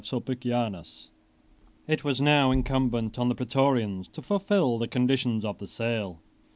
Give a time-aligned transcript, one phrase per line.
[1.87, 6.21] ]It was now incumbent on the Prætorians to fulfil the conditions of the sale.